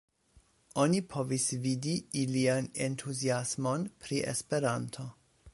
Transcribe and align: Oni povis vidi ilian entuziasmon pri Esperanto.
Oni 0.83 1.01
povis 1.15 1.45
vidi 1.65 1.93
ilian 2.23 2.71
entuziasmon 2.89 3.89
pri 4.07 4.27
Esperanto. 4.37 5.11